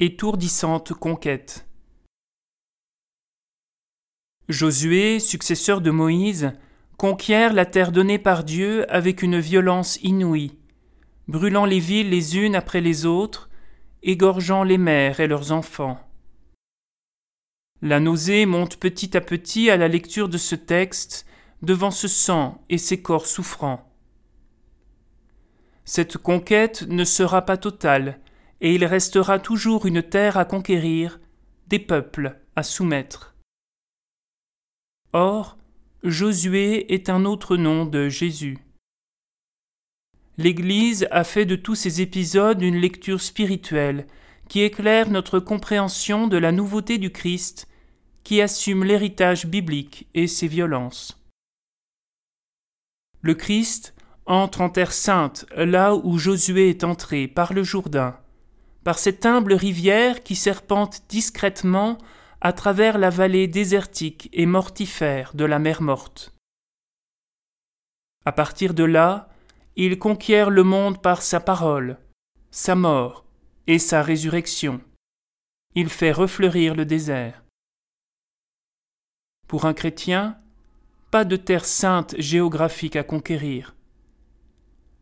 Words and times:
étourdissante 0.00 0.92
conquête. 0.92 1.66
Josué, 4.48 5.18
successeur 5.18 5.80
de 5.80 5.90
Moïse, 5.90 6.52
conquiert 6.96 7.52
la 7.52 7.66
terre 7.66 7.90
donnée 7.90 8.20
par 8.20 8.44
Dieu 8.44 8.90
avec 8.92 9.22
une 9.22 9.40
violence 9.40 9.98
inouïe, 10.02 10.56
brûlant 11.26 11.64
les 11.64 11.80
villes 11.80 12.10
les 12.10 12.38
unes 12.38 12.54
après 12.54 12.80
les 12.80 13.06
autres, 13.06 13.50
égorgeant 14.04 14.62
les 14.62 14.78
mères 14.78 15.18
et 15.18 15.26
leurs 15.26 15.50
enfants. 15.50 15.98
La 17.82 17.98
nausée 17.98 18.46
monte 18.46 18.76
petit 18.76 19.16
à 19.16 19.20
petit 19.20 19.68
à 19.68 19.76
la 19.76 19.88
lecture 19.88 20.28
de 20.28 20.38
ce 20.38 20.54
texte 20.54 21.26
devant 21.62 21.90
ce 21.90 22.06
sang 22.06 22.64
et 22.68 22.78
ces 22.78 23.02
corps 23.02 23.26
souffrants. 23.26 23.92
Cette 25.84 26.18
conquête 26.18 26.82
ne 26.88 27.02
sera 27.02 27.42
pas 27.42 27.56
totale, 27.56 28.20
et 28.60 28.74
il 28.74 28.84
restera 28.84 29.38
toujours 29.38 29.86
une 29.86 30.02
terre 30.02 30.36
à 30.36 30.44
conquérir, 30.44 31.20
des 31.68 31.78
peuples 31.78 32.40
à 32.56 32.62
soumettre. 32.62 33.36
Or, 35.12 35.56
Josué 36.02 36.92
est 36.92 37.08
un 37.08 37.24
autre 37.24 37.56
nom 37.56 37.84
de 37.84 38.08
Jésus. 38.08 38.58
L'Église 40.36 41.08
a 41.10 41.24
fait 41.24 41.46
de 41.46 41.56
tous 41.56 41.74
ces 41.74 42.00
épisodes 42.00 42.62
une 42.62 42.76
lecture 42.76 43.20
spirituelle 43.20 44.06
qui 44.48 44.60
éclaire 44.60 45.10
notre 45.10 45.40
compréhension 45.40 46.28
de 46.28 46.36
la 46.36 46.52
nouveauté 46.52 46.98
du 46.98 47.10
Christ 47.10 47.68
qui 48.22 48.40
assume 48.40 48.84
l'héritage 48.84 49.46
biblique 49.46 50.06
et 50.14 50.26
ses 50.26 50.46
violences. 50.46 51.20
Le 53.20 53.34
Christ 53.34 53.94
entre 54.26 54.60
en 54.60 54.70
terre 54.70 54.92
sainte 54.92 55.46
là 55.56 55.94
où 55.94 56.18
Josué 56.18 56.68
est 56.70 56.84
entré 56.84 57.26
par 57.26 57.52
le 57.52 57.64
Jourdain 57.64 58.16
par 58.88 58.98
cette 58.98 59.26
humble 59.26 59.52
rivière 59.52 60.22
qui 60.22 60.34
serpente 60.34 61.02
discrètement 61.10 61.98
à 62.40 62.54
travers 62.54 62.96
la 62.96 63.10
vallée 63.10 63.46
désertique 63.46 64.30
et 64.32 64.46
mortifère 64.46 65.34
de 65.34 65.44
la 65.44 65.58
mer 65.58 65.82
morte. 65.82 66.32
À 68.24 68.32
partir 68.32 68.72
de 68.72 68.84
là, 68.84 69.28
il 69.76 69.98
conquiert 69.98 70.48
le 70.48 70.62
monde 70.62 71.02
par 71.02 71.20
sa 71.20 71.38
parole, 71.38 71.98
sa 72.50 72.74
mort 72.76 73.26
et 73.66 73.78
sa 73.78 74.00
résurrection. 74.00 74.80
Il 75.74 75.90
fait 75.90 76.12
refleurir 76.12 76.74
le 76.74 76.86
désert. 76.86 77.44
Pour 79.48 79.66
un 79.66 79.74
chrétien, 79.74 80.38
pas 81.10 81.26
de 81.26 81.36
terre 81.36 81.66
sainte 81.66 82.14
géographique 82.18 82.96
à 82.96 83.04
conquérir. 83.04 83.74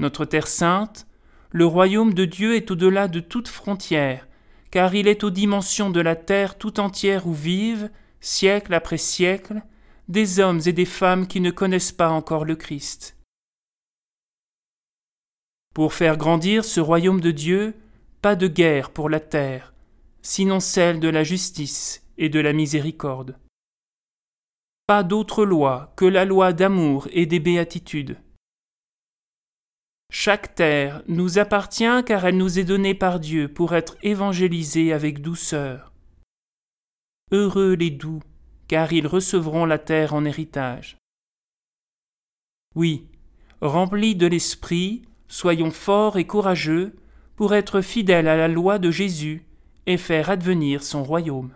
Notre 0.00 0.24
terre 0.24 0.48
sainte, 0.48 1.06
le 1.50 1.66
royaume 1.66 2.14
de 2.14 2.24
Dieu 2.24 2.56
est 2.56 2.70
au-delà 2.70 3.08
de 3.08 3.20
toute 3.20 3.48
frontière, 3.48 4.28
car 4.70 4.94
il 4.94 5.08
est 5.08 5.24
aux 5.24 5.30
dimensions 5.30 5.90
de 5.90 6.00
la 6.00 6.16
terre 6.16 6.58
tout 6.58 6.78
entière 6.80 7.26
où 7.26 7.32
vivent, 7.32 7.90
siècle 8.20 8.74
après 8.74 8.98
siècle, 8.98 9.62
des 10.08 10.40
hommes 10.40 10.60
et 10.66 10.72
des 10.72 10.84
femmes 10.84 11.26
qui 11.26 11.40
ne 11.40 11.50
connaissent 11.50 11.92
pas 11.92 12.10
encore 12.10 12.44
le 12.44 12.56
Christ. 12.56 13.16
Pour 15.74 15.94
faire 15.94 16.16
grandir 16.16 16.64
ce 16.64 16.80
royaume 16.80 17.20
de 17.20 17.30
Dieu, 17.30 17.74
pas 18.20 18.34
de 18.34 18.48
guerre 18.48 18.90
pour 18.90 19.08
la 19.08 19.20
terre, 19.20 19.72
sinon 20.22 20.60
celle 20.60 21.00
de 21.00 21.08
la 21.08 21.24
justice 21.24 22.02
et 22.18 22.28
de 22.28 22.40
la 22.40 22.52
miséricorde. 22.52 23.38
Pas 24.86 25.02
d'autre 25.02 25.44
loi 25.44 25.92
que 25.96 26.04
la 26.04 26.24
loi 26.24 26.52
d'amour 26.52 27.08
et 27.12 27.26
des 27.26 27.40
béatitudes. 27.40 28.18
Chaque 30.10 30.54
terre 30.54 31.02
nous 31.06 31.38
appartient 31.38 32.04
car 32.06 32.24
elle 32.24 32.36
nous 32.36 32.58
est 32.58 32.64
donnée 32.64 32.94
par 32.94 33.20
Dieu 33.20 33.48
pour 33.48 33.74
être 33.74 33.96
évangélisée 34.02 34.92
avec 34.92 35.20
douceur. 35.20 35.92
Heureux 37.30 37.74
les 37.74 37.90
doux, 37.90 38.22
car 38.68 38.92
ils 38.92 39.06
recevront 39.06 39.66
la 39.66 39.78
terre 39.78 40.14
en 40.14 40.24
héritage. 40.24 40.96
Oui, 42.74 43.06
remplis 43.60 44.14
de 44.14 44.26
l'Esprit, 44.26 45.02
soyons 45.28 45.70
forts 45.70 46.16
et 46.16 46.26
courageux 46.26 46.96
pour 47.36 47.54
être 47.54 47.82
fidèles 47.82 48.28
à 48.28 48.36
la 48.36 48.48
loi 48.48 48.78
de 48.78 48.90
Jésus 48.90 49.44
et 49.86 49.98
faire 49.98 50.30
advenir 50.30 50.82
son 50.82 51.04
royaume. 51.04 51.52